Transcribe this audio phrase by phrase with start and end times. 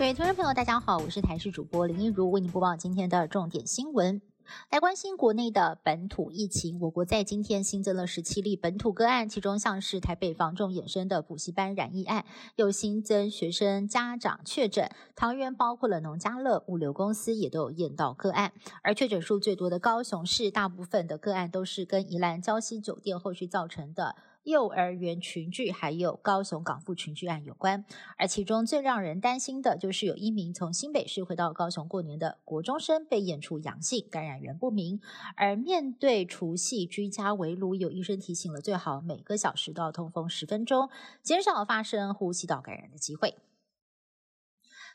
[0.00, 4.22] 各位听众朋友，大家好，我是台视主播林一如，为您播报今天的重点新闻。
[4.70, 12.24] 来关心国内的本土疫情，我国在今天新增了十七例本土个案，其中像是台北防重衍生的补习班染疫案，
[12.56, 14.90] 又新增学生家长确诊。
[15.14, 24.16] 桃园包括了农家乐、物流公司也都有验到个案，而确诊数最多的高雄市，大部分的个案都是跟宜兰礁溪酒店后续造成的。
[24.44, 27.84] 幼儿园群聚，还有高雄港富群聚案有关，
[28.16, 35.00] 而其中最让人担心的就是有一名从新北市回到高雄过年的国中生被验出阳性，感染源不明。
[35.36, 40.88] 而面对除夕居家围炉，有医生提醒了，最好每个小时都要通风十分钟，
[41.22, 43.34] 减少发生呼吸道感染的机会。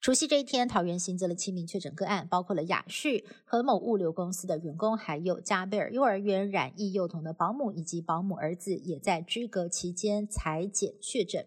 [0.00, 11.44] 除夕这一天，桃园新增了七名确诊个案，包括了雅旭和某物流公司的员工，还有加贝尔幼儿园染疫幼童的保姆以及保姆儿子，也在居隔期间裁检确诊。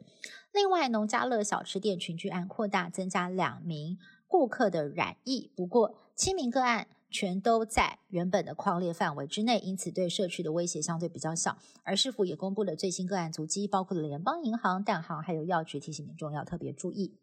[0.52, 11.58] 另外，农家乐小吃店群聚案扩大，增加两名顾客的染疫，不过七名个案全都在原本的框列范围之内，因此对社区的威胁相对比较小。
[11.82, 17.18] 而市府也公布了最新个案足迹，包括了联邦银行、蛋行还有药局，提醒民众要特别注意。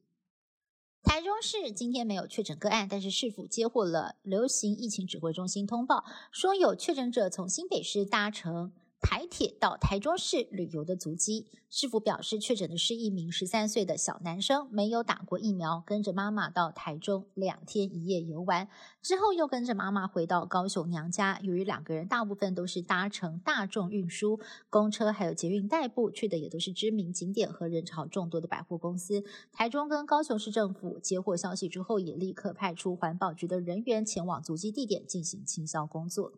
[1.11, 8.71] 台中市今天没有确诊个案，但是市府接获了流行疫情指挥中心通报，说有确诊者从新北市搭乘。
[9.01, 18.69] 台铁到台中市旅游的足迹，市府表示确诊的是一名十三岁的小男生，没有打过疫苗，跟着妈妈到台中两天一夜游玩，
[19.01, 21.41] 之后又跟着妈妈回到高雄娘家。
[21.43, 29.25] 由于两个人大部分都是搭乘大众运输、公车还有捷运代步，去的也都是知名景点和人潮众多的百货公司。
[29.51, 36.35] 台中跟高雄市政府接获消息之后，也立刻派出环保局的人员前往足迹地点进行清消工作。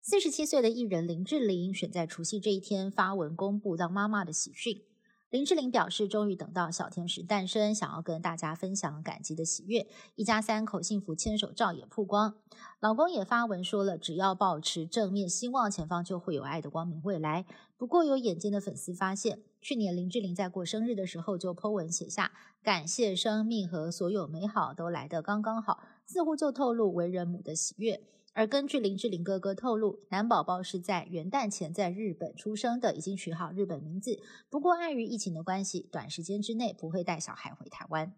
[0.00, 4.82] 四十七岁的艺人林志玲选在除夕这一天发文公布当妈妈的喜讯。
[5.28, 9.86] 林志玲表示，终于等到小天使诞生，想要跟大家分享感激的喜悦。
[10.14, 12.36] 一家三口幸福牵手照也曝光，
[12.80, 17.44] 老公也发文说了，只要保持正面希望，前方就会有爱的光明未来。
[17.76, 28.00] 不过有眼尖的粉丝发现，去年林志玲在过生日的时候就 po 文写下感谢生命和所有美好都来得刚刚好，似乎就透露为人母的喜悦。
[28.38, 34.22] 而根据林志玲哥哥透露，男宝宝是在元旦前在日本出生的，已经取好日本名字。
[34.48, 38.14] 不过碍于疫情的关系，短时间之内不会带小孩回台湾。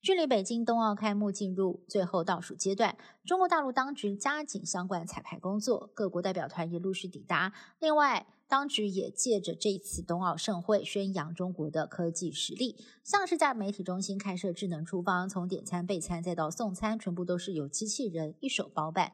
[0.00, 7.52] 距离北京冬奥开幕进入最后倒数阶段，中国大陆当局加紧相关彩排工作，各国代表团也陆续抵达。
[7.80, 19.12] 另外，当局也借着这次冬奥盛会宣扬中国的科技实力，像是在媒体中心开设智能厨房，从点餐、备餐再到送餐，全部都是由机器人一手包办。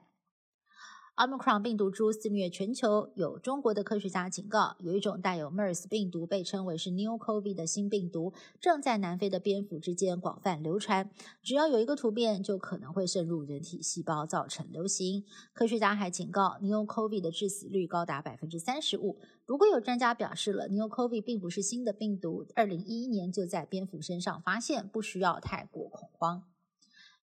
[1.16, 11.08] Omicron 病毒株肆虐全球，有中国的科学家警告，有一种带有 MERS 病毒，被称为是 New COVID 的新病毒，正在南非的蝙蝠之间广泛流传。
[11.40, 15.24] 只要有一个突变，就可能会渗入人体细胞，造成流行。
[15.52, 19.16] 科学家还警告，New COVID 的致死率高达百分之三十五。
[19.46, 26.42] 不过有专家表示了，New COVID 并不是新的病毒，二零一一年就在蝙蝠身上发现，不需要太过恐慌。